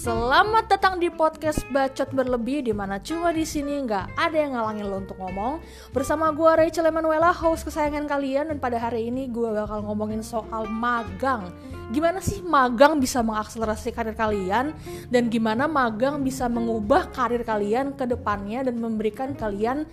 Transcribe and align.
Selamat 0.00 0.64
datang 0.64 0.96
di 0.96 1.12
podcast 1.12 1.60
Bacot 1.68 2.08
Berlebih 2.16 2.64
di 2.64 2.72
mana 2.72 2.96
cuma 3.04 3.36
di 3.36 3.44
sini 3.44 3.84
nggak 3.84 4.16
ada 4.16 4.32
yang 4.32 4.56
ngalangin 4.56 4.88
lo 4.88 4.96
untuk 5.04 5.20
ngomong. 5.20 5.60
Bersama 5.92 6.32
gue 6.32 6.48
Rachel 6.48 6.88
Emanuela, 6.88 7.28
host 7.36 7.68
kesayangan 7.68 8.08
kalian 8.08 8.48
dan 8.48 8.56
pada 8.56 8.80
hari 8.80 9.12
ini 9.12 9.28
gue 9.28 9.52
bakal 9.52 9.84
ngomongin 9.84 10.24
soal 10.24 10.64
magang. 10.72 11.52
Gimana 11.92 12.24
sih 12.24 12.40
magang 12.40 12.96
bisa 12.96 13.20
mengakselerasi 13.20 13.92
karir 13.92 14.16
kalian 14.16 14.72
dan 15.12 15.28
gimana 15.28 15.68
magang 15.68 16.24
bisa 16.24 16.48
mengubah 16.48 17.12
karir 17.12 17.44
kalian 17.44 17.92
ke 17.92 18.08
depannya 18.08 18.72
dan 18.72 18.80
memberikan 18.80 19.36
kalian 19.36 19.84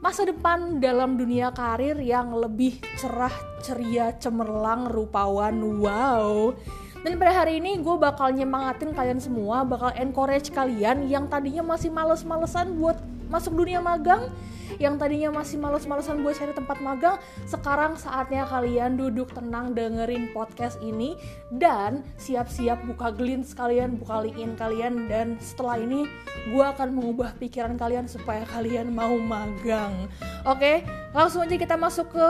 masa 0.00 0.24
depan 0.24 0.80
dalam 0.80 1.20
dunia 1.20 1.52
karir 1.52 2.00
yang 2.00 2.32
lebih 2.32 2.80
cerah, 2.96 3.36
ceria, 3.60 4.16
cemerlang, 4.16 4.88
rupawan. 4.88 5.60
Wow. 5.60 6.56
Dan 7.02 7.18
pada 7.18 7.34
hari 7.34 7.58
ini 7.58 7.82
gue 7.82 7.96
bakal 7.98 8.30
nyemangatin 8.30 8.94
kalian 8.94 9.18
semua, 9.18 9.66
bakal 9.66 9.90
encourage 9.98 10.54
kalian 10.54 11.10
yang 11.10 11.26
tadinya 11.26 11.74
masih 11.74 11.90
males-malesan 11.90 12.78
buat 12.78 12.94
masuk 13.26 13.58
dunia 13.58 13.82
magang, 13.82 14.30
yang 14.78 15.00
tadinya 15.00 15.32
masih 15.32 15.56
males-malesan 15.56 16.20
buat 16.20 16.36
cari 16.36 16.52
tempat 16.54 16.78
magang, 16.84 17.16
sekarang 17.48 17.96
saatnya 17.96 18.44
kalian 18.46 18.94
duduk 19.00 19.32
tenang 19.34 19.72
dengerin 19.72 20.30
podcast 20.36 20.78
ini 20.84 21.16
dan 21.50 22.06
siap-siap 22.20 22.84
buka 22.86 23.10
glint 23.10 23.48
kalian, 23.56 23.96
buka 23.96 24.22
LinkedIn 24.22 24.54
kalian 24.54 24.94
dan 25.08 25.40
setelah 25.40 25.80
ini 25.80 26.06
gue 26.52 26.64
akan 26.64 26.92
mengubah 26.92 27.34
pikiran 27.40 27.74
kalian 27.80 28.04
supaya 28.04 28.44
kalian 28.52 28.92
mau 28.92 29.16
magang. 29.16 30.06
Oke, 30.44 30.84
langsung 31.16 31.42
aja 31.42 31.56
kita 31.56 31.74
masuk 31.74 32.12
ke 32.12 32.28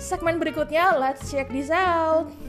segmen 0.00 0.40
berikutnya. 0.40 0.96
Let's 0.96 1.28
check 1.28 1.52
this 1.52 1.68
out. 1.68 2.47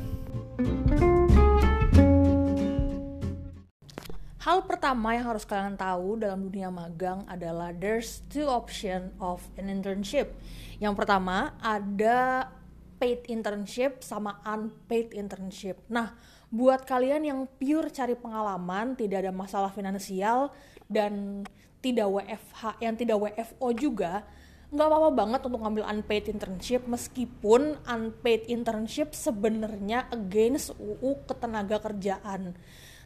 Hal 4.50 4.66
pertama 4.66 5.14
yang 5.14 5.30
harus 5.30 5.46
kalian 5.46 5.78
tahu 5.78 6.18
dalam 6.18 6.50
dunia 6.50 6.74
magang 6.74 7.22
adalah 7.30 7.70
there's 7.70 8.26
two 8.34 8.50
option 8.50 9.14
of 9.22 9.46
an 9.62 9.70
internship. 9.70 10.34
Yang 10.82 10.98
pertama 10.98 11.54
ada 11.62 12.50
paid 12.98 13.30
internship 13.30 14.02
sama 14.02 14.42
unpaid 14.42 15.14
internship. 15.14 15.78
Nah, 15.86 16.18
buat 16.50 16.82
kalian 16.82 17.30
yang 17.30 17.40
pure 17.62 17.94
cari 17.94 18.18
pengalaman, 18.18 18.98
tidak 18.98 19.22
ada 19.22 19.30
masalah 19.30 19.70
finansial 19.70 20.50
dan 20.90 21.46
tidak 21.86 22.10
WFH, 22.10 22.82
yang 22.82 22.98
tidak 22.98 23.22
WFO 23.22 23.70
juga, 23.78 24.26
nggak 24.74 24.88
apa-apa 24.90 25.10
banget 25.14 25.42
untuk 25.46 25.62
ngambil 25.62 25.86
unpaid 25.94 26.26
internship 26.26 26.90
meskipun 26.90 27.78
unpaid 27.86 28.50
internship 28.50 29.14
sebenarnya 29.14 30.10
against 30.10 30.74
UU 30.82 31.22
ketenaga 31.30 31.78
kerjaan 31.78 32.58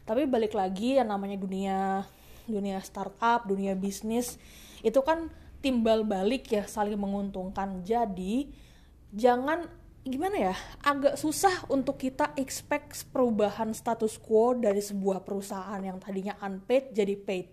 tapi 0.04 0.28
balik 0.28 0.56
lagi 0.56 1.00
yang 1.00 1.12
namanya 1.12 1.40
dunia 1.40 1.80
dunia 2.44 2.84
startup 2.84 3.48
dunia 3.48 3.72
bisnis 3.72 4.36
itu 4.84 5.00
kan 5.00 5.32
timbal 5.64 6.04
balik 6.04 6.52
ya 6.52 6.68
saling 6.68 7.00
menguntungkan. 7.00 7.88
Jadi 7.88 8.52
jangan 9.16 9.64
gimana 10.04 10.52
ya 10.52 10.56
agak 10.84 11.16
susah 11.16 11.64
untuk 11.72 11.96
kita 11.96 12.36
expect 12.36 13.08
perubahan 13.16 13.72
status 13.72 14.20
quo 14.20 14.52
dari 14.52 14.84
sebuah 14.84 15.24
perusahaan 15.24 15.80
yang 15.80 16.04
tadinya 16.04 16.36
unpaid 16.44 16.92
jadi 16.92 17.16
paid. 17.16 17.48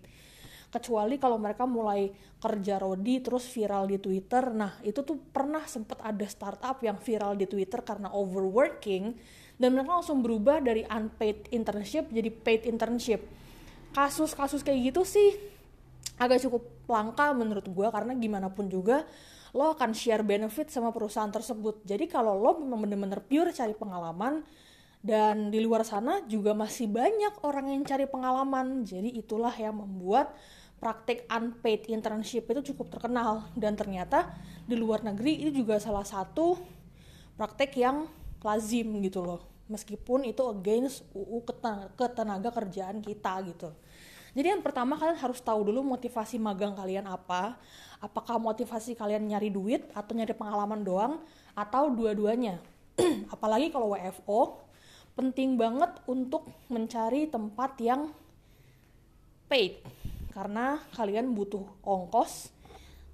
Kecuali 0.71 1.19
kalau 1.23 1.39
mereka 1.39 1.67
mulai 1.67 2.11
kerja 2.43 2.83
rodi 2.83 3.23
terus 3.23 3.47
viral 3.47 3.87
di 3.87 4.03
Twitter. 4.03 4.51
Nah 4.51 4.83
itu 4.83 5.06
tuh 5.06 5.19
pernah 5.31 5.62
sempet 5.71 6.03
ada 6.03 6.27
startup 6.27 6.83
yang 6.83 6.98
viral 6.98 7.39
di 7.39 7.47
Twitter 7.47 7.87
karena 7.87 8.11
overworking 8.11 9.15
dan 9.61 9.77
mereka 9.77 10.00
langsung 10.00 10.25
berubah 10.25 10.64
dari 10.64 10.89
unpaid 10.89 11.53
internship 11.53 12.08
jadi 12.08 12.33
paid 12.33 12.64
internship. 12.64 13.20
Kasus-kasus 13.92 14.65
kayak 14.65 14.91
gitu 14.91 15.04
sih 15.04 15.37
agak 16.16 16.41
cukup 16.48 16.65
langka 16.88 17.37
menurut 17.37 17.69
gue 17.69 17.88
karena 17.93 18.16
gimana 18.16 18.49
pun 18.49 18.72
juga 18.72 19.04
lo 19.53 19.75
akan 19.75 19.93
share 19.93 20.25
benefit 20.25 20.72
sama 20.72 20.94
perusahaan 20.94 21.28
tersebut. 21.28 21.84
Jadi 21.84 22.09
kalau 22.09 22.38
lo 22.38 22.56
memang 22.62 22.88
bener-bener 22.88 23.20
pure 23.20 23.53
cari 23.53 23.75
pengalaman 23.76 24.47
dan 25.00 25.49
di 25.49 25.65
luar 25.65 25.82
sana 25.82 26.20
juga 26.28 26.53
masih 26.53 26.87
banyak 26.87 27.41
orang 27.44 27.72
yang 27.72 27.82
cari 27.84 28.06
pengalaman. 28.06 28.87
Jadi 28.87 29.16
itulah 29.16 29.53
yang 29.56 29.81
membuat 29.81 30.32
praktik 30.81 31.26
unpaid 31.28 31.91
internship 31.91 32.47
itu 32.49 32.72
cukup 32.72 32.94
terkenal. 32.94 33.49
Dan 33.59 33.75
ternyata 33.75 34.32
di 34.65 34.78
luar 34.78 35.03
negeri 35.03 35.41
itu 35.44 35.65
juga 35.65 35.82
salah 35.82 36.06
satu 36.06 36.60
praktik 37.34 37.75
yang 37.75 38.06
lazim 38.41 38.89
gitu 39.05 39.21
loh 39.25 39.51
meskipun 39.71 40.27
itu 40.27 40.43
against 40.51 41.06
UU 41.15 41.47
ketenaga, 41.95 42.51
kerjaan 42.51 42.99
kita 42.99 43.39
gitu. 43.47 43.71
Jadi 44.34 44.47
yang 44.51 44.62
pertama 44.62 44.99
kalian 44.99 45.19
harus 45.19 45.39
tahu 45.39 45.71
dulu 45.71 45.83
motivasi 45.95 46.39
magang 46.43 46.75
kalian 46.75 47.06
apa. 47.06 47.59
Apakah 48.03 48.43
motivasi 48.43 48.99
kalian 48.99 49.31
nyari 49.31 49.50
duit 49.50 49.87
atau 49.95 50.12
nyari 50.15 50.34
pengalaman 50.34 50.83
doang 50.83 51.23
atau 51.55 51.91
dua-duanya. 51.91 52.59
Apalagi 53.34 53.71
kalau 53.71 53.95
WFO 53.95 54.59
penting 55.15 55.59
banget 55.59 55.91
untuk 56.06 56.47
mencari 56.71 57.27
tempat 57.27 57.75
yang 57.83 58.15
paid 59.50 59.83
karena 60.31 60.79
kalian 60.95 61.34
butuh 61.34 61.67
ongkos, 61.83 62.55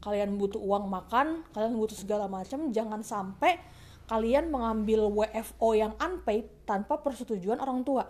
kalian 0.04 0.36
butuh 0.36 0.60
uang 0.60 0.84
makan, 0.84 1.48
kalian 1.56 1.80
butuh 1.80 1.96
segala 1.96 2.28
macam. 2.28 2.68
Jangan 2.68 3.00
sampai 3.00 3.56
kalian 4.06 4.50
mengambil 4.50 5.10
WFO 5.10 5.74
yang 5.74 5.92
unpaid 5.98 6.46
tanpa 6.66 7.02
persetujuan 7.02 7.58
orang 7.58 7.82
tua. 7.82 8.06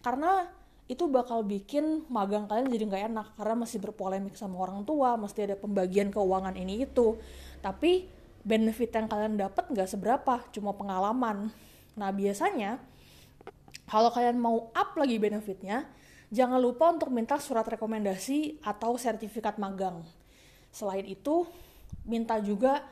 Karena 0.00 0.46
itu 0.84 1.08
bakal 1.08 1.40
bikin 1.48 2.04
magang 2.12 2.44
kalian 2.44 2.68
jadi 2.68 2.84
nggak 2.84 3.04
enak 3.08 3.26
karena 3.40 3.54
masih 3.56 3.80
berpolemik 3.80 4.36
sama 4.36 4.60
orang 4.68 4.84
tua 4.84 5.16
mesti 5.16 5.48
ada 5.48 5.56
pembagian 5.56 6.12
keuangan 6.12 6.54
ini 6.54 6.84
itu. 6.84 7.16
Tapi 7.64 8.04
benefit 8.44 8.92
yang 8.92 9.08
kalian 9.08 9.40
dapat 9.40 9.64
nggak 9.72 9.88
seberapa 9.88 10.44
cuma 10.52 10.76
pengalaman. 10.76 11.48
Nah 11.96 12.10
biasanya 12.12 12.76
kalau 13.88 14.12
kalian 14.12 14.36
mau 14.36 14.68
up 14.76 14.92
lagi 15.00 15.16
benefitnya 15.16 15.88
jangan 16.28 16.60
lupa 16.60 16.92
untuk 16.92 17.08
minta 17.08 17.40
surat 17.40 17.64
rekomendasi 17.64 18.60
atau 18.60 19.00
sertifikat 19.00 19.56
magang. 19.56 20.04
Selain 20.68 21.08
itu 21.08 21.48
minta 22.04 22.36
juga 22.44 22.84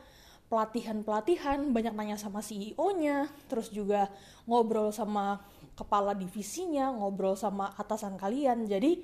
pelatihan-pelatihan, 0.53 1.73
banyak 1.73 1.97
nanya 1.97 2.13
sama 2.21 2.45
CEO-nya, 2.45 3.25
terus 3.49 3.73
juga 3.73 4.05
ngobrol 4.45 4.93
sama 4.93 5.41
kepala 5.73 6.13
divisinya, 6.13 6.93
ngobrol 6.93 7.33
sama 7.33 7.73
atasan 7.73 8.21
kalian. 8.21 8.69
Jadi 8.69 9.01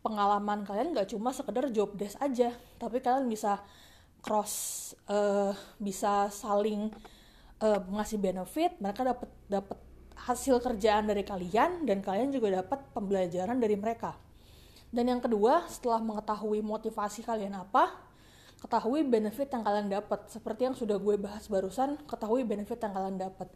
pengalaman 0.00 0.64
kalian 0.64 0.96
nggak 0.96 1.12
cuma 1.12 1.36
sekedar 1.36 1.68
job 1.68 1.92
desk 2.00 2.16
aja, 2.16 2.48
tapi 2.80 3.04
kalian 3.04 3.28
bisa 3.28 3.60
cross, 4.24 4.96
uh, 5.12 5.52
bisa 5.76 6.32
saling 6.32 6.88
uh, 7.60 7.80
ngasih 7.92 8.16
benefit, 8.16 8.80
mereka 8.80 9.04
dapat 9.04 9.28
dapat 9.52 9.76
hasil 10.16 10.64
kerjaan 10.64 11.12
dari 11.12 11.28
kalian 11.28 11.84
dan 11.84 12.00
kalian 12.00 12.32
juga 12.32 12.64
dapat 12.64 12.88
pembelajaran 12.96 13.60
dari 13.60 13.76
mereka. 13.76 14.16
Dan 14.88 15.12
yang 15.12 15.20
kedua, 15.20 15.68
setelah 15.68 16.00
mengetahui 16.00 16.64
motivasi 16.64 17.20
kalian 17.20 17.52
apa, 17.52 18.05
ketahui 18.60 19.04
benefit 19.04 19.52
yang 19.52 19.62
kalian 19.62 19.88
dapat. 19.92 20.28
Seperti 20.32 20.68
yang 20.68 20.76
sudah 20.76 20.96
gue 20.96 21.16
bahas 21.20 21.46
barusan 21.48 22.00
ketahui 22.08 22.42
benefit 22.42 22.80
yang 22.80 22.92
kalian 22.92 23.16
dapat. 23.20 23.48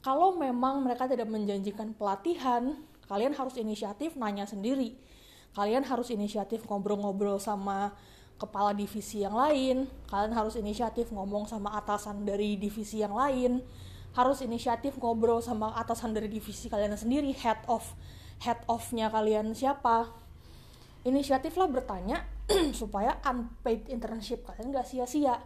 Kalau 0.00 0.34
memang 0.34 0.80
mereka 0.80 1.04
tidak 1.04 1.28
menjanjikan 1.28 1.92
pelatihan 1.92 2.76
kalian 3.10 3.34
harus 3.34 3.58
inisiatif 3.58 4.14
nanya 4.16 4.46
sendiri. 4.46 4.96
Kalian 5.50 5.82
harus 5.82 6.14
inisiatif 6.14 6.62
ngobrol-ngobrol 6.70 7.42
sama 7.42 7.90
kepala 8.38 8.72
divisi 8.72 9.26
yang 9.26 9.34
lain. 9.34 9.90
Kalian 10.06 10.32
harus 10.32 10.54
inisiatif 10.56 11.10
ngomong 11.10 11.50
sama 11.50 11.74
atasan 11.74 12.22
dari 12.22 12.54
divisi 12.54 13.02
yang 13.02 13.12
lain. 13.12 13.60
Harus 14.14 14.42
inisiatif 14.42 14.96
ngobrol 14.96 15.42
sama 15.42 15.74
atasan 15.74 16.14
dari 16.14 16.30
divisi 16.30 16.66
kalian 16.70 16.94
sendiri 16.94 17.30
head 17.34 17.62
of 17.66 17.82
head 18.40 18.58
of-nya 18.66 19.12
kalian 19.12 19.52
siapa. 19.52 20.10
Inisiatiflah 21.04 21.68
bertanya 21.68 22.24
supaya 22.80 23.18
unpaid 23.26 23.86
internship 23.90 24.42
kalian 24.46 24.74
gak 24.74 24.88
sia-sia. 24.88 25.38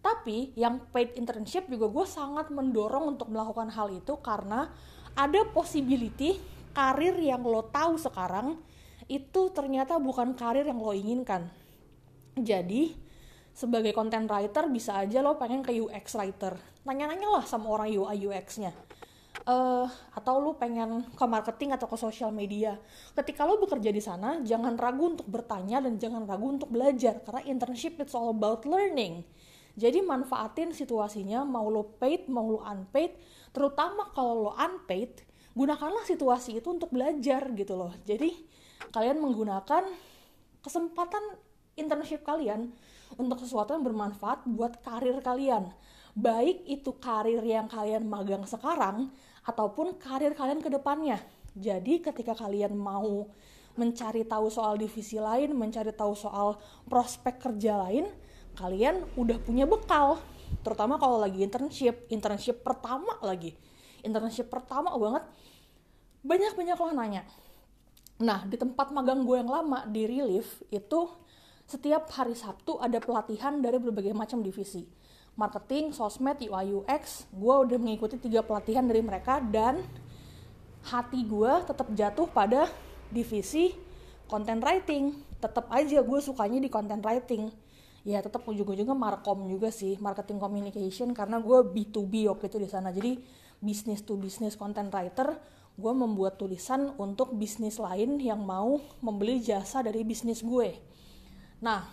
Tapi 0.00 0.54
yang 0.54 0.86
paid 0.94 1.18
internship 1.18 1.66
juga 1.66 1.90
gue 1.90 2.06
sangat 2.06 2.54
mendorong 2.54 3.18
untuk 3.18 3.26
melakukan 3.26 3.74
hal 3.74 3.90
itu 3.90 4.14
karena 4.22 4.70
ada 5.18 5.42
possibility 5.50 6.38
karir 6.70 7.16
yang 7.18 7.42
lo 7.42 7.66
tahu 7.66 7.98
sekarang 7.98 8.54
itu 9.10 9.50
ternyata 9.50 9.98
bukan 9.98 10.38
karir 10.38 10.62
yang 10.62 10.78
lo 10.78 10.94
inginkan. 10.94 11.50
Jadi 12.38 12.94
sebagai 13.50 13.90
content 13.96 14.30
writer 14.30 14.70
bisa 14.70 14.94
aja 15.02 15.24
lo 15.24 15.40
pengen 15.40 15.66
ke 15.66 15.74
UX 15.74 16.14
writer. 16.14 16.54
Nanya-nanya 16.86 17.42
lah 17.42 17.44
sama 17.48 17.74
orang 17.74 17.90
UI 17.90 18.30
UX 18.30 18.62
nya 18.62 18.70
uh, 19.46 19.86
atau 20.12 20.34
lu 20.42 20.58
pengen 20.58 21.06
ke 21.14 21.24
marketing 21.24 21.72
atau 21.72 21.86
ke 21.88 21.96
sosial 21.96 22.34
media. 22.34 22.76
Ketika 23.14 23.46
lu 23.46 23.62
bekerja 23.62 23.88
di 23.94 24.02
sana, 24.02 24.42
jangan 24.42 24.74
ragu 24.76 25.16
untuk 25.16 25.26
bertanya 25.30 25.80
dan 25.80 25.96
jangan 25.96 26.26
ragu 26.26 26.58
untuk 26.58 26.68
belajar 26.68 27.22
karena 27.24 27.42
internship 27.46 27.96
it's 28.02 28.12
all 28.12 28.34
about 28.34 28.66
learning. 28.68 29.24
Jadi 29.76 30.00
manfaatin 30.00 30.72
situasinya 30.72 31.44
mau 31.44 31.68
lo 31.68 31.96
paid 32.00 32.28
mau 32.32 32.48
lo 32.48 32.64
unpaid, 32.64 33.12
terutama 33.52 34.08
kalau 34.16 34.48
lo 34.48 34.52
unpaid, 34.56 35.20
gunakanlah 35.56 36.04
situasi 36.04 36.60
itu 36.60 36.68
untuk 36.68 36.92
belajar 36.92 37.48
gitu 37.56 37.74
loh 37.80 37.96
jadi 38.04 38.28
kalian 38.92 39.24
menggunakan 39.24 39.88
kesempatan 40.60 41.40
internship 41.80 42.20
kalian 42.28 42.76
untuk 43.16 43.40
sesuatu 43.40 43.72
yang 43.72 43.80
bermanfaat 43.80 44.44
buat 44.44 44.84
karir 44.84 45.16
kalian 45.24 45.72
baik 46.16 46.64
itu 46.64 46.96
karir 46.96 47.44
yang 47.44 47.68
kalian 47.68 48.08
magang 48.08 48.48
sekarang 48.48 49.12
ataupun 49.44 50.00
karir 50.00 50.32
kalian 50.32 50.64
ke 50.64 50.72
depannya 50.72 51.20
jadi 51.56 52.04
ketika 52.04 52.36
kalian 52.36 52.76
mau 52.76 53.32
mencari 53.80 54.24
tahu 54.28 54.52
soal 54.52 54.76
divisi 54.76 55.16
lain, 55.16 55.56
mencari 55.56 55.92
tahu 55.92 56.12
soal 56.12 56.60
prospek 56.88 57.40
kerja 57.40 57.80
lain, 57.80 58.08
kalian 58.56 59.04
udah 59.16 59.40
punya 59.40 59.64
bekal. 59.64 60.20
Terutama 60.60 61.00
kalau 61.00 61.16
lagi 61.16 61.40
internship, 61.44 62.08
internship 62.12 62.60
pertama 62.60 63.16
lagi. 63.24 63.56
Internship 64.04 64.52
pertama 64.52 64.92
banget, 64.96 65.24
banyak-banyak 66.24 66.76
orang 66.76 66.96
nanya. 66.96 67.22
Nah, 68.20 68.48
di 68.48 68.56
tempat 68.56 68.92
magang 68.92 69.24
gue 69.28 69.36
yang 69.40 69.48
lama, 69.48 69.84
di 69.88 70.08
Relief, 70.08 70.64
itu 70.72 71.08
setiap 71.68 72.08
hari 72.16 72.32
Sabtu 72.32 72.80
ada 72.80 72.96
pelatihan 72.96 73.60
dari 73.60 73.76
berbagai 73.76 74.16
macam 74.16 74.40
divisi. 74.40 74.88
Marketing, 75.36 75.92
sosmed, 75.92 76.40
UI, 76.40 76.80
UX, 76.80 77.28
gue 77.28 77.54
udah 77.68 77.76
mengikuti 77.76 78.16
tiga 78.16 78.40
pelatihan 78.40 78.88
dari 78.88 79.04
mereka 79.04 79.36
dan 79.36 79.84
hati 80.80 81.28
gue 81.28 81.52
tetap 81.68 81.92
jatuh 81.92 82.24
pada 82.32 82.72
divisi 83.12 83.76
content 84.32 84.64
writing. 84.64 85.12
Tetap 85.36 85.68
aja 85.68 86.00
gue 86.00 86.18
sukanya 86.24 86.56
di 86.56 86.72
content 86.72 87.04
writing. 87.04 87.52
Ya 88.08 88.24
tetap 88.24 88.48
ujung-ujungnya 88.48 88.96
markom 88.96 89.44
juga 89.44 89.68
sih 89.68 90.00
marketing 90.00 90.40
communication 90.40 91.12
karena 91.12 91.36
gue 91.36 91.68
B2B 91.68 92.32
waktu 92.32 92.48
itu 92.48 92.56
di 92.56 92.68
sana. 92.72 92.88
Jadi 92.88 93.20
business 93.60 94.00
to 94.08 94.16
business 94.16 94.56
content 94.56 94.88
writer 94.88 95.36
gue 95.76 95.92
membuat 95.92 96.40
tulisan 96.40 96.96
untuk 96.96 97.36
bisnis 97.36 97.76
lain 97.76 98.16
yang 98.16 98.40
mau 98.40 98.80
membeli 99.04 99.44
jasa 99.44 99.84
dari 99.84 100.00
bisnis 100.00 100.40
gue. 100.40 100.80
Nah 101.60 101.84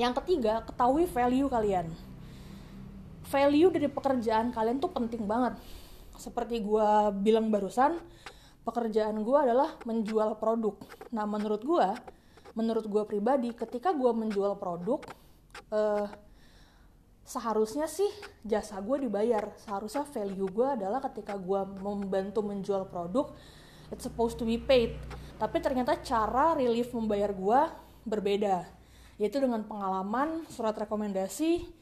yang 0.00 0.16
ketiga 0.16 0.64
ketahui 0.64 1.04
value 1.04 1.52
kalian 1.52 2.07
value 3.28 3.70
dari 3.70 3.88
pekerjaan 3.92 4.50
kalian 4.50 4.80
tuh 4.80 4.90
penting 4.92 5.28
banget 5.28 5.60
seperti 6.18 6.64
gue 6.66 6.88
bilang 7.22 7.48
barusan 7.48 7.94
pekerjaan 8.68 9.16
gue 9.24 9.38
adalah 9.38 9.80
menjual 9.88 10.36
produk. 10.36 10.76
Nah 11.16 11.24
menurut 11.24 11.64
gue, 11.64 11.88
menurut 12.52 12.84
gue 12.84 13.02
pribadi, 13.08 13.56
ketika 13.56 13.96
gue 13.96 14.12
menjual 14.12 14.60
produk, 14.60 15.00
uh, 15.72 16.04
seharusnya 17.24 17.88
sih 17.88 18.12
jasa 18.44 18.76
gue 18.84 19.08
dibayar. 19.08 19.56
Seharusnya 19.64 20.04
value 20.04 20.52
gue 20.52 20.68
adalah 20.68 21.00
ketika 21.08 21.40
gue 21.40 21.60
membantu 21.80 22.44
menjual 22.44 22.92
produk, 22.92 23.32
it's 23.88 24.04
supposed 24.04 24.36
to 24.36 24.44
be 24.44 24.60
paid. 24.60 25.00
Tapi 25.40 25.64
ternyata 25.64 25.96
cara 26.04 26.52
relief 26.52 26.92
membayar 26.92 27.32
gue 27.32 27.60
berbeda, 28.04 28.68
yaitu 29.16 29.40
dengan 29.40 29.64
pengalaman, 29.64 30.44
surat 30.52 30.76
rekomendasi, 30.76 31.77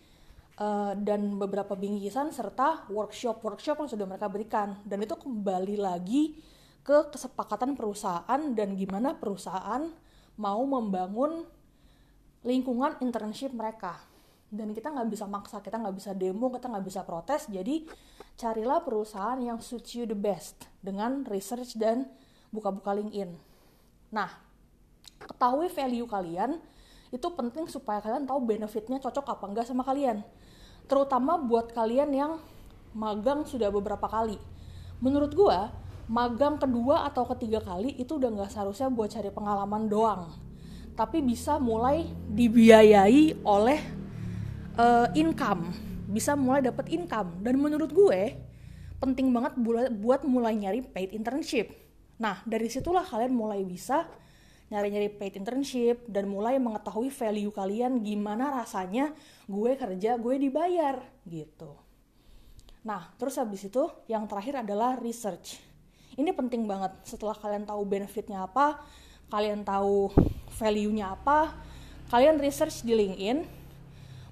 uh, 0.60 0.92
dan 0.96 1.36
beberapa 1.36 1.76
bingkisan 1.76 2.32
serta 2.32 2.88
workshop-workshop 2.88 3.84
yang 3.84 3.90
sudah 3.90 4.06
mereka 4.08 4.26
berikan. 4.28 4.80
Dan 4.82 5.04
itu 5.04 5.16
kembali 5.16 5.76
lagi 5.80 6.36
ke 6.86 7.10
kesepakatan 7.10 7.74
perusahaan 7.74 8.40
dan 8.54 8.78
gimana 8.78 9.18
perusahaan 9.18 9.90
mau 10.38 10.62
membangun 10.64 11.44
lingkungan 12.46 13.00
internship 13.02 13.50
mereka. 13.52 13.98
Dan 14.46 14.70
kita 14.70 14.94
nggak 14.94 15.10
bisa 15.10 15.26
maksa 15.26 15.58
kita 15.58 15.82
nggak 15.82 15.96
bisa 15.98 16.14
demo 16.14 16.46
kita 16.48 16.70
nggak 16.70 16.86
bisa 16.86 17.00
protes. 17.02 17.50
Jadi 17.50 17.90
carilah 18.38 18.78
perusahaan 18.84 19.40
yang 19.42 19.58
suits 19.58 19.98
you 19.98 20.06
the 20.06 20.14
best 20.14 20.70
dengan 20.78 21.26
research 21.26 21.74
dan 21.74 22.06
buka-buka 22.54 22.94
LinkedIn. 22.94 23.34
Nah 24.14 24.30
ketahui 25.16 25.66
value 25.72 26.06
kalian 26.06 26.62
itu 27.10 27.26
penting 27.34 27.66
supaya 27.66 27.98
kalian 27.98 28.28
tahu 28.28 28.38
benefitnya 28.44 29.00
cocok 29.02 29.26
apa 29.38 29.44
enggak 29.48 29.66
sama 29.66 29.82
kalian 29.82 30.22
terutama 30.86 31.38
buat 31.38 31.74
kalian 31.74 32.10
yang 32.14 32.32
magang 32.96 33.44
sudah 33.44 33.70
beberapa 33.70 34.06
kali. 34.08 34.38
Menurut 35.02 35.34
gua 35.36 35.70
magang 36.06 36.56
kedua 36.56 37.06
atau 37.06 37.26
ketiga 37.34 37.58
kali 37.60 37.94
itu 37.98 38.16
udah 38.16 38.30
nggak 38.30 38.50
seharusnya 38.54 38.86
buat 38.88 39.10
cari 39.10 39.28
pengalaman 39.34 39.90
doang 39.90 40.46
tapi 40.96 41.20
bisa 41.20 41.60
mulai 41.60 42.08
dibiayai 42.32 43.44
oleh 43.44 43.78
uh, 44.80 45.12
income. 45.12 45.76
Bisa 46.08 46.32
mulai 46.32 46.64
dapat 46.64 46.88
income. 46.88 47.44
Dan 47.44 47.60
menurut 47.60 47.92
gue 47.92 48.32
penting 48.96 49.28
banget 49.28 49.52
buat 50.00 50.24
mulai 50.24 50.56
nyari 50.56 50.80
paid 50.80 51.12
internship. 51.12 51.68
Nah 52.16 52.40
dari 52.48 52.72
situlah 52.72 53.04
kalian 53.04 53.36
mulai 53.36 53.60
bisa 53.60 54.08
nyari-nyari 54.66 55.06
paid 55.14 55.38
internship 55.38 56.02
dan 56.10 56.26
mulai 56.26 56.58
mengetahui 56.58 57.06
value 57.14 57.54
kalian 57.54 58.02
gimana 58.02 58.50
rasanya 58.50 59.14
gue 59.46 59.78
kerja 59.78 60.18
gue 60.18 60.34
dibayar 60.42 60.98
gitu. 61.22 61.78
Nah 62.82 63.14
terus 63.14 63.38
habis 63.38 63.62
itu 63.66 63.86
yang 64.10 64.26
terakhir 64.26 64.66
adalah 64.66 64.98
research. 64.98 65.62
Ini 66.18 66.34
penting 66.34 66.66
banget. 66.66 66.98
Setelah 67.06 67.38
kalian 67.38 67.62
tahu 67.62 67.82
benefitnya 67.86 68.42
apa 68.42 68.82
kalian 69.30 69.62
tahu 69.62 70.10
value-nya 70.58 71.14
apa 71.14 71.54
kalian 72.10 72.38
research 72.38 72.86
di 72.86 72.94
LinkedIn 72.94 73.46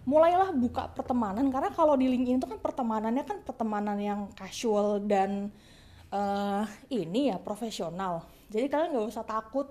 mulailah 0.03 0.51
buka 0.51 0.91
pertemanan. 0.91 1.47
Karena 1.55 1.71
kalau 1.71 1.95
di 1.95 2.11
LinkedIn 2.11 2.43
itu 2.43 2.49
kan 2.51 2.59
pertemanannya 2.59 3.23
kan 3.23 3.39
pertemanan 3.47 3.99
yang 4.03 4.21
casual 4.35 4.99
dan 4.99 5.55
uh, 6.11 6.67
ini 6.91 7.31
ya 7.31 7.39
profesional. 7.39 8.27
Jadi 8.51 8.67
kalian 8.67 8.99
nggak 8.99 9.09
usah 9.15 9.23
takut 9.23 9.71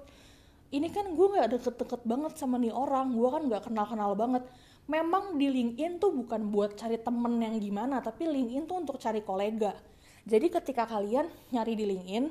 ini 0.74 0.90
kan 0.90 1.14
gue 1.14 1.28
nggak 1.38 1.50
deket-deket 1.54 2.02
banget 2.02 2.34
sama 2.34 2.58
nih 2.58 2.74
orang. 2.74 3.14
Gue 3.14 3.30
kan 3.30 3.46
nggak 3.46 3.70
kenal-kenal 3.70 4.18
banget. 4.18 4.44
Memang 4.90 5.38
di 5.38 5.48
LinkedIn 5.48 6.02
tuh 6.02 6.12
bukan 6.12 6.50
buat 6.50 6.76
cari 6.76 6.98
temen 7.00 7.40
yang 7.40 7.56
gimana 7.62 8.02
tapi 8.02 8.26
LinkedIn 8.26 8.66
tuh 8.66 8.82
untuk 8.82 8.98
cari 8.98 9.22
kolega. 9.22 9.78
Jadi 10.26 10.50
ketika 10.50 10.90
kalian 10.90 11.30
nyari 11.54 11.78
di 11.78 11.86
LinkedIn, 11.88 12.26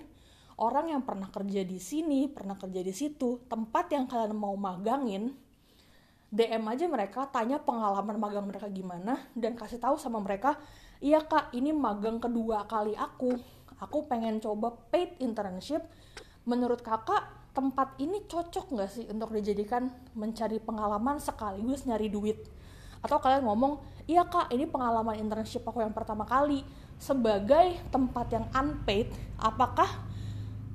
orang 0.58 0.90
yang 0.90 1.06
pernah 1.06 1.30
kerja 1.30 1.62
di 1.62 1.78
sini, 1.78 2.26
pernah 2.28 2.58
kerja 2.58 2.82
di 2.82 2.92
situ, 2.92 3.40
tempat 3.46 3.88
yang 3.94 4.04
kalian 4.10 4.36
mau 4.36 4.56
magangin, 4.58 5.32
DM 6.32 6.64
aja 6.64 6.88
mereka, 6.88 7.28
tanya 7.28 7.60
pengalaman 7.60 8.16
magang 8.16 8.48
mereka 8.48 8.68
gimana, 8.72 9.20
dan 9.36 9.52
kasih 9.52 9.76
tahu 9.76 10.00
sama 10.00 10.16
mereka, 10.24 10.56
iya 11.04 11.20
kak, 11.20 11.52
ini 11.52 11.76
magang 11.76 12.16
kedua 12.16 12.64
kali 12.64 12.96
aku, 12.96 13.36
aku 13.76 14.08
pengen 14.08 14.40
coba 14.40 14.72
paid 14.88 15.12
internship, 15.20 15.84
menurut 16.48 16.80
kakak 16.80 17.41
tempat 17.52 18.00
ini 18.00 18.24
cocok 18.24 18.72
nggak 18.72 18.90
sih 18.90 19.04
untuk 19.12 19.36
dijadikan 19.36 19.92
mencari 20.16 20.56
pengalaman 20.56 21.20
sekaligus 21.20 21.84
nyari 21.84 22.08
duit? 22.08 22.40
Atau 23.04 23.20
kalian 23.20 23.44
ngomong, 23.44 23.82
iya 24.08 24.24
kak, 24.24 24.48
ini 24.54 24.64
pengalaman 24.64 25.20
internship 25.20 25.66
aku 25.68 25.84
yang 25.84 25.92
pertama 25.92 26.24
kali, 26.24 26.64
sebagai 26.96 27.76
tempat 27.92 28.26
yang 28.32 28.46
unpaid, 28.54 29.10
apakah 29.36 29.90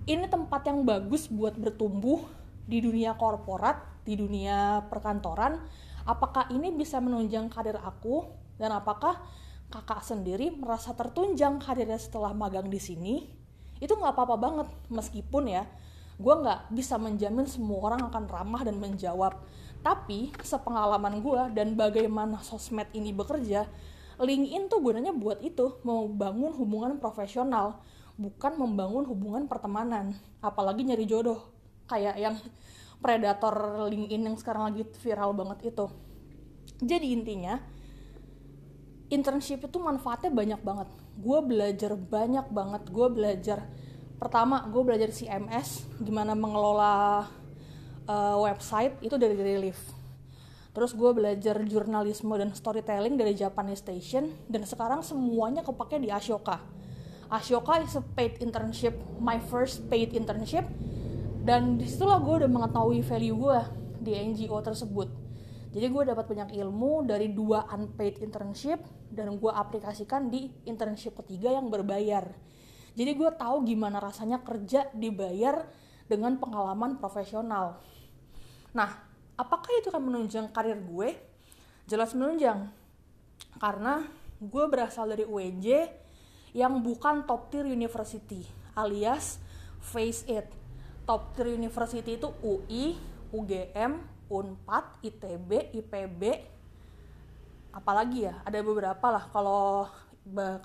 ini 0.05 0.27
tempat 0.27 0.67
yang 0.67 0.83
bagus 0.83 1.31
buat 1.31 1.55
bertumbuh 1.55 2.23
di 2.67 2.83
dunia 2.83 3.15
korporat, 3.15 3.79
di 4.03 4.19
dunia 4.19 4.85
perkantoran? 4.91 5.59
Apakah 6.07 6.51
ini 6.51 6.71
bisa 6.75 6.99
menunjang 6.99 7.47
karir 7.47 7.79
aku? 7.79 8.27
Dan 8.59 8.75
apakah 8.75 9.19
kakak 9.71 10.03
sendiri 10.03 10.51
merasa 10.51 10.91
tertunjang 10.95 11.59
karirnya 11.63 11.99
setelah 11.99 12.35
magang 12.35 12.67
di 12.67 12.79
sini? 12.79 13.15
Itu 13.79 13.95
nggak 13.95 14.13
apa-apa 14.15 14.35
banget, 14.35 14.67
meskipun 14.91 15.47
ya, 15.47 15.63
gue 16.17 16.33
nggak 16.33 16.73
bisa 16.73 16.97
menjamin 16.97 17.45
semua 17.45 17.93
orang 17.93 18.09
akan 18.09 18.25
ramah 18.25 18.61
dan 18.65 18.81
menjawab. 18.81 19.37
Tapi 19.85 20.33
sepengalaman 20.41 21.21
gue 21.21 21.41
dan 21.53 21.77
bagaimana 21.77 22.41
sosmed 22.41 22.89
ini 22.97 23.13
bekerja, 23.13 23.69
LinkedIn 24.17 24.65
tuh 24.65 24.81
gunanya 24.81 25.13
buat 25.13 25.37
itu, 25.45 25.77
membangun 25.85 26.49
hubungan 26.57 26.97
profesional, 26.97 27.85
bukan 28.17 28.57
membangun 28.57 29.05
hubungan 29.05 29.45
pertemanan, 29.45 30.17
apalagi 30.41 30.81
nyari 30.81 31.05
jodoh. 31.05 31.53
Kayak 31.85 32.17
yang 32.17 32.35
predator 32.97 33.85
LinkedIn 33.87 34.25
yang 34.25 34.35
sekarang 34.35 34.73
lagi 34.73 34.83
viral 35.05 35.37
banget 35.37 35.69
itu. 35.69 35.85
Jadi 36.81 37.13
intinya, 37.13 37.61
internship 39.13 39.69
itu 39.69 39.77
manfaatnya 39.77 40.33
banyak 40.33 40.61
banget. 40.65 40.89
Gue 41.17 41.39
belajar 41.45 41.93
banyak 41.93 42.49
banget. 42.49 42.83
Gue 42.89 43.07
belajar 43.13 43.69
pertama 44.17 44.65
gue 44.67 44.81
belajar 44.81 45.13
CMS, 45.13 45.85
gimana 46.01 46.33
mengelola 46.33 47.25
uh, 48.09 48.37
website 48.41 48.97
itu 49.01 49.15
dari 49.15 49.37
Relief 49.37 49.97
terus 50.77 50.93
gue 50.93 51.09
belajar 51.09 51.57
jurnalisme 51.65 52.29
dan 52.37 52.53
storytelling 52.53 53.17
dari 53.17 53.33
Japanese 53.33 53.81
Station 53.81 54.29
dan 54.45 54.61
sekarang 54.61 55.01
semuanya 55.01 55.65
kepake 55.65 55.97
di 55.97 56.13
Ashoka. 56.13 56.61
Ashoka 57.33 57.81
is 57.81 57.97
a 57.97 58.05
paid 58.13 58.37
internship 58.45 58.93
my 59.17 59.41
first 59.49 59.89
paid 59.89 60.13
internship 60.13 60.69
dan 61.41 61.81
di 61.81 61.89
situlah 61.89 62.21
gue 62.21 62.45
udah 62.45 62.51
mengetahui 62.53 63.01
value 63.01 63.33
gue 63.33 63.59
di 64.05 64.21
NGO 64.21 64.61
tersebut. 64.61 65.09
Jadi 65.73 65.85
gue 65.89 66.03
dapat 66.13 66.29
banyak 66.29 66.53
ilmu 66.61 67.09
dari 67.09 67.33
dua 67.33 67.65
unpaid 67.73 68.21
internship 68.21 68.77
dan 69.09 69.33
gue 69.33 69.49
aplikasikan 69.49 70.29
di 70.29 70.45
internship 70.69 71.17
ketiga 71.25 71.57
yang 71.57 71.73
berbayar 71.73 72.29
jadi 72.97 73.13
gue 73.13 73.29
tahu 73.37 73.69
gimana 73.69 74.01
rasanya 74.01 74.41
kerja 74.41 74.89
dibayar 74.89 75.69
dengan 76.09 76.33
pengalaman 76.41 76.97
profesional. 76.97 77.77
Nah 78.73 78.89
apakah 79.37 79.69
itu 79.77 79.93
akan 79.93 80.09
menunjang 80.09 80.49
karir 80.49 80.81
gue? 80.81 81.13
Jelas 81.85 82.17
menunjang. 82.17 82.73
Karena 83.61 84.01
gue 84.41 84.63
berasal 84.65 85.13
dari 85.13 85.29
UNJ 85.29 85.93
yang 86.57 86.81
bukan 86.81 87.29
top 87.29 87.53
tier 87.53 87.69
university 87.69 88.41
alias 88.73 89.37
face 89.81 90.25
it 90.29 90.49
top 91.07 91.31
tier 91.33 91.55
university 91.55 92.19
itu 92.19 92.27
UI, 92.43 92.99
UGM, 93.31 94.03
Unpad, 94.27 94.99
ITB, 95.07 95.71
IPB, 95.71 96.21
apalagi 97.71 98.27
ya? 98.27 98.43
Ada 98.43 98.59
beberapa 98.59 99.07
lah. 99.07 99.31
Kalau 99.31 99.87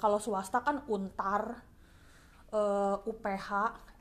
kalau 0.02 0.18
swasta 0.18 0.58
kan 0.58 0.82
Untar, 0.90 1.62
uh, 2.52 3.00
eh, 3.00 3.10
UPH, 3.10 3.48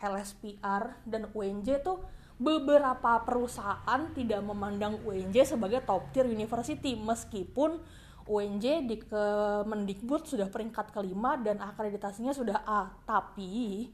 LSPR 0.04 0.84
dan 1.08 1.32
UNJ 1.32 1.82
tuh 1.82 2.04
beberapa 2.42 3.22
perusahaan 3.22 4.02
tidak 4.18 4.42
memandang 4.42 4.98
UNJ 5.06 5.56
sebagai 5.56 5.86
top 5.86 6.10
tier 6.10 6.26
university 6.26 6.98
meskipun 6.98 7.78
UNJ 8.26 8.86
di 8.86 8.98
Kemendikbud 9.02 10.26
sudah 10.26 10.50
peringkat 10.50 10.94
kelima 10.94 11.38
dan 11.38 11.62
akreditasinya 11.62 12.34
sudah 12.34 12.62
A. 12.66 12.90
Tapi 13.06 13.90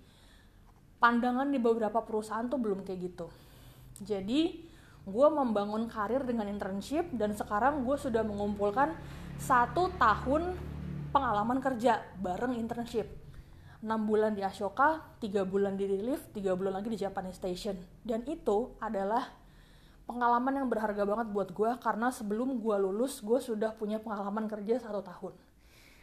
pandangan 1.00 1.48
di 1.48 1.60
beberapa 1.60 2.04
perusahaan 2.04 2.48
tuh 2.48 2.60
belum 2.60 2.84
kayak 2.88 3.00
gitu. 3.02 3.28
Jadi 4.04 4.64
gue 5.08 5.28
membangun 5.32 5.88
karir 5.88 6.24
dengan 6.28 6.52
internship 6.52 7.08
dan 7.16 7.32
sekarang 7.34 7.88
gue 7.88 7.96
sudah 7.96 8.22
mengumpulkan 8.28 8.94
satu 9.40 9.92
tahun 9.96 10.56
pengalaman 11.16 11.64
kerja 11.64 12.04
bareng 12.20 12.60
internship 12.60 13.17
6 13.78 14.10
bulan 14.10 14.34
di 14.34 14.42
Ashoka, 14.42 15.06
3 15.22 15.46
bulan 15.46 15.78
di 15.78 15.86
Relief, 15.86 16.26
3 16.34 16.58
bulan 16.58 16.82
lagi 16.82 16.90
di 16.90 16.98
Japanese 16.98 17.38
Station. 17.38 17.78
Dan 18.02 18.26
itu 18.26 18.74
adalah 18.82 19.30
pengalaman 20.10 20.64
yang 20.64 20.68
berharga 20.72 21.04
banget 21.06 21.28
buat 21.30 21.50
gue 21.54 21.72
karena 21.78 22.10
sebelum 22.10 22.58
gue 22.58 22.76
lulus, 22.80 23.22
gue 23.22 23.38
sudah 23.38 23.76
punya 23.78 24.02
pengalaman 24.02 24.50
kerja 24.50 24.82
satu 24.82 25.06
tahun. 25.06 25.34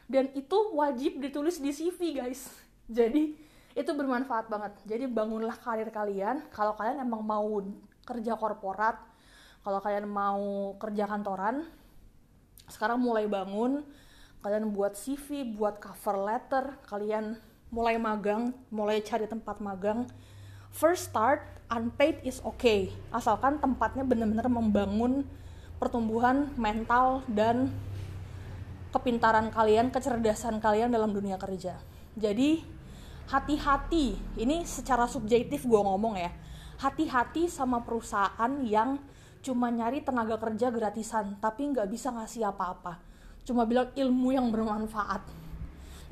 Dan 0.06 0.30
itu 0.36 0.58
wajib 0.76 1.18
ditulis 1.18 1.58
di 1.58 1.74
CV 1.74 2.20
guys. 2.20 2.46
Jadi 2.86 3.34
itu 3.74 3.90
bermanfaat 3.90 4.46
banget. 4.46 4.72
Jadi 4.86 5.10
bangunlah 5.10 5.58
karir 5.58 5.90
kalian. 5.90 6.46
Kalau 6.54 6.78
kalian 6.78 7.02
emang 7.02 7.26
mau 7.26 7.58
kerja 8.06 8.38
korporat, 8.38 9.00
kalau 9.66 9.80
kalian 9.82 10.06
mau 10.06 10.76
kerja 10.78 11.10
kantoran, 11.10 11.66
sekarang 12.70 13.02
mulai 13.02 13.26
bangun. 13.26 13.82
Kalian 14.44 14.76
buat 14.76 14.92
CV, 14.92 15.56
buat 15.56 15.80
cover 15.80 16.20
letter, 16.20 16.76
kalian 16.84 17.40
mulai 17.74 17.98
magang, 17.98 18.54
mulai 18.70 19.02
cari 19.02 19.26
tempat 19.26 19.58
magang. 19.58 20.06
First 20.70 21.10
start, 21.10 21.42
unpaid 21.66 22.22
is 22.22 22.38
okay. 22.46 22.94
Asalkan 23.10 23.58
tempatnya 23.58 24.06
benar-benar 24.06 24.46
membangun 24.46 25.26
pertumbuhan 25.82 26.54
mental 26.54 27.26
dan 27.26 27.74
kepintaran 28.94 29.50
kalian, 29.50 29.90
kecerdasan 29.90 30.62
kalian 30.62 30.94
dalam 30.94 31.10
dunia 31.10 31.34
kerja. 31.34 31.74
Jadi, 32.14 32.62
hati-hati, 33.26 34.14
ini 34.38 34.62
secara 34.62 35.10
subjektif 35.10 35.66
gue 35.66 35.80
ngomong 35.82 36.14
ya, 36.14 36.30
hati-hati 36.78 37.50
sama 37.50 37.82
perusahaan 37.82 38.52
yang 38.62 39.02
cuma 39.42 39.66
nyari 39.74 39.98
tenaga 39.98 40.38
kerja 40.38 40.70
gratisan, 40.70 41.34
tapi 41.42 41.74
nggak 41.74 41.90
bisa 41.90 42.14
ngasih 42.14 42.54
apa-apa. 42.54 43.02
Cuma 43.42 43.66
bilang 43.66 43.90
ilmu 43.98 44.30
yang 44.30 44.46
bermanfaat 44.54 45.43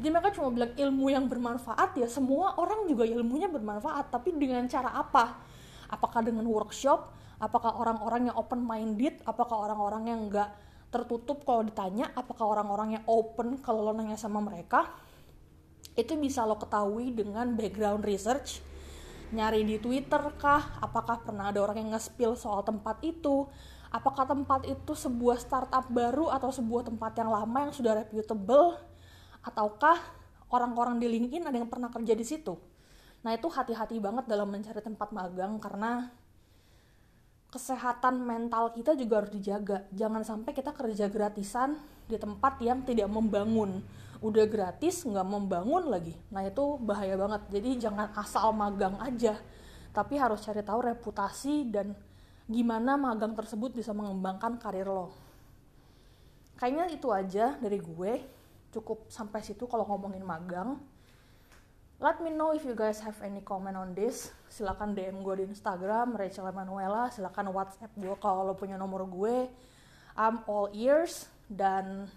jadi 0.03 0.19
mereka 0.19 0.35
cuma 0.35 0.51
bilang 0.51 0.75
ilmu 0.75 1.15
yang 1.15 1.31
bermanfaat 1.31 1.95
ya 1.95 2.11
semua 2.11 2.59
orang 2.59 2.91
juga 2.91 3.07
ilmunya 3.07 3.47
bermanfaat 3.47 4.11
tapi 4.11 4.35
dengan 4.35 4.67
cara 4.67 4.91
apa? 4.99 5.39
Apakah 5.87 6.27
dengan 6.27 6.43
workshop? 6.43 7.15
Apakah 7.39 7.79
orang-orang 7.79 8.27
yang 8.27 8.35
open 8.35 8.67
minded 8.67 9.23
apakah 9.23 9.63
orang-orang 9.63 10.11
yang 10.11 10.21
enggak 10.27 10.51
tertutup 10.91 11.47
kalau 11.47 11.63
ditanya? 11.63 12.11
Apakah 12.19 12.51
orang-orang 12.51 12.99
yang 12.99 13.05
open 13.07 13.63
kalau 13.63 13.87
lo 13.87 13.95
nanya 13.95 14.19
sama 14.19 14.43
mereka? 14.43 14.91
Itu 15.95 16.19
bisa 16.19 16.43
lo 16.51 16.59
ketahui 16.59 17.15
dengan 17.15 17.55
background 17.55 18.03
research. 18.03 18.59
Nyari 19.31 19.63
di 19.63 19.79
Twitter 19.79 20.19
kah? 20.35 20.83
Apakah 20.83 21.23
pernah 21.23 21.55
ada 21.55 21.63
orang 21.63 21.79
yang 21.79 21.95
nge-spill 21.95 22.35
soal 22.35 22.67
tempat 22.67 22.99
itu? 23.07 23.47
Apakah 23.95 24.27
tempat 24.27 24.67
itu 24.67 24.99
sebuah 24.99 25.39
startup 25.39 25.87
baru 25.87 26.27
atau 26.27 26.51
sebuah 26.51 26.91
tempat 26.91 27.23
yang 27.23 27.31
lama 27.31 27.71
yang 27.71 27.71
sudah 27.71 28.03
reputable 28.03 28.91
ataukah 29.43 29.99
orang-orang 30.51 31.03
di 31.03 31.07
LinkedIn 31.11 31.47
ada 31.47 31.59
yang 31.59 31.71
pernah 31.71 31.91
kerja 31.91 32.15
di 32.15 32.25
situ. 32.27 32.55
Nah 33.23 33.35
itu 33.35 33.47
hati-hati 33.47 33.99
banget 34.03 34.27
dalam 34.27 34.51
mencari 34.51 34.83
tempat 34.83 35.15
magang 35.15 35.59
karena 35.63 36.11
kesehatan 37.53 38.25
mental 38.25 38.73
kita 38.73 38.97
juga 38.97 39.23
harus 39.23 39.33
dijaga. 39.35 39.87
Jangan 39.93 40.23
sampai 40.25 40.51
kita 40.57 40.73
kerja 40.73 41.07
gratisan 41.07 41.79
di 42.09 42.17
tempat 42.19 42.59
yang 42.65 42.83
tidak 42.83 43.07
membangun. 43.13 43.85
Udah 44.23 44.47
gratis 44.47 45.03
nggak 45.03 45.27
membangun 45.27 45.91
lagi. 45.91 46.15
Nah 46.31 46.47
itu 46.47 46.79
bahaya 46.79 47.15
banget. 47.19 47.43
Jadi 47.51 47.71
jangan 47.83 48.11
asal 48.15 48.55
magang 48.55 48.95
aja, 49.03 49.39
tapi 49.91 50.19
harus 50.19 50.43
cari 50.43 50.63
tahu 50.63 50.81
reputasi 50.95 51.69
dan 51.69 51.95
gimana 52.47 52.99
magang 52.99 53.35
tersebut 53.35 53.75
bisa 53.75 53.91
mengembangkan 53.95 54.59
karir 54.59 54.87
lo. 54.87 55.15
Kayaknya 56.59 56.87
itu 56.95 57.09
aja 57.11 57.59
dari 57.59 57.79
gue 57.83 58.13
cukup 58.73 59.07
sampai 59.13 59.45
situ 59.45 59.69
kalau 59.69 59.85
ngomongin 59.85 60.25
magang. 60.25 60.81
Let 62.03 62.19
me 62.19 62.35
know 62.35 62.51
if 62.51 62.67
you 62.67 62.75
guys 62.75 62.99
have 63.07 63.15
any 63.23 63.39
comment 63.47 63.79
on 63.79 63.95
this. 63.95 64.35
Silakan 64.51 64.99
DM 64.99 65.23
gue 65.23 65.39
di 65.39 65.45
Instagram 65.47 66.19
Rachel 66.19 66.51
Emanuela. 66.51 67.07
Silakan 67.15 67.55
WhatsApp 67.55 67.95
gue 67.95 68.11
kalau 68.19 68.43
lo 68.43 68.59
punya 68.59 68.75
nomor 68.75 69.07
gue. 69.07 69.47
I'm 70.19 70.43
all 70.51 70.67
ears. 70.75 71.31
Dan 71.47 72.11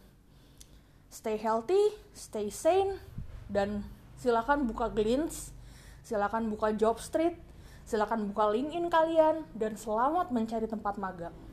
stay 1.14 1.38
healthy 1.38 1.94
stay 2.18 2.50
sane. 2.50 2.98
Dan 3.46 3.86
silakan 4.18 4.66
buka 4.66 4.90
Glints 4.90 5.54
silakan 6.02 6.50
buka 6.50 6.74
Job 6.74 6.98
Street. 6.98 7.38
Silakan 7.86 8.34
buka 8.34 8.50
LinkedIn 8.50 8.90
kalian. 8.90 9.46
Dan 9.54 9.78
selamat 9.78 10.34
mencari 10.34 10.66
tempat 10.66 10.98
magang 10.98 11.45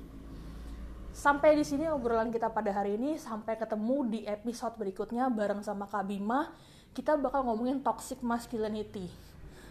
Sampai 1.13 1.53
di 1.55 1.65
sini 1.65 1.85
obrolan 1.93 2.33
kita 2.33 2.49
pada 2.49 2.73
hari 2.73 2.97
ini. 2.97 3.21
Sampai 3.21 3.61
ketemu 3.61 4.09
di 4.09 4.21
episode 4.25 4.75
berikutnya 4.81 5.29
bareng 5.29 5.61
sama 5.61 5.85
Kak 5.85 6.09
Bima. 6.09 6.49
Kita 6.97 7.21
bakal 7.21 7.45
ngomongin 7.45 7.85
toxic 7.85 8.25
masculinity. 8.25 9.13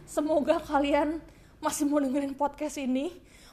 Semoga 0.06 0.62
kalian 0.62 1.18
masih 1.58 1.90
mau 1.90 1.98
dengerin 1.98 2.38
podcast 2.38 2.78
ini. 2.78 3.10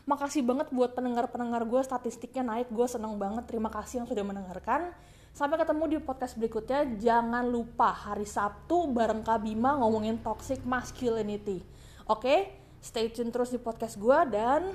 Makasih 0.09 0.41
banget 0.41 0.73
buat 0.73 0.97
pendengar-pendengar 0.97 1.69
gue, 1.69 1.85
statistiknya 1.85 2.41
naik, 2.41 2.73
gue 2.73 2.87
seneng 2.89 3.21
banget. 3.21 3.45
Terima 3.45 3.69
kasih 3.69 4.05
yang 4.05 4.09
sudah 4.09 4.25
mendengarkan. 4.25 4.93
Sampai 5.37 5.61
ketemu 5.61 5.85
di 5.85 5.97
podcast 6.01 6.37
berikutnya. 6.41 6.89
Jangan 6.97 7.45
lupa 7.45 7.93
hari 7.93 8.25
Sabtu 8.25 8.89
bareng 8.89 9.21
Kak 9.21 9.45
Bima 9.45 9.77
ngomongin 9.77 10.21
toxic 10.21 10.65
masculinity. 10.65 11.61
Oke, 12.09 12.53
stay 12.81 13.13
tune 13.13 13.29
terus 13.29 13.53
di 13.53 13.61
podcast 13.61 14.01
gue 14.01 14.19
dan 14.33 14.73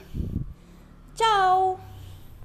ciao! 1.18 1.93